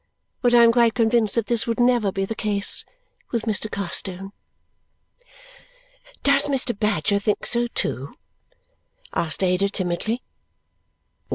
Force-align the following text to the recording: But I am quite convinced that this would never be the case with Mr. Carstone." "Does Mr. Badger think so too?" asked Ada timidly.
But 0.41 0.55
I 0.55 0.63
am 0.63 0.71
quite 0.71 0.95
convinced 0.95 1.35
that 1.35 1.45
this 1.45 1.67
would 1.67 1.79
never 1.79 2.11
be 2.11 2.25
the 2.25 2.33
case 2.33 2.85
with 3.29 3.43
Mr. 3.43 3.69
Carstone." 3.69 4.31
"Does 6.23 6.47
Mr. 6.47 6.75
Badger 6.75 7.19
think 7.19 7.45
so 7.45 7.67
too?" 7.67 8.15
asked 9.13 9.43
Ada 9.43 9.69
timidly. 9.69 10.23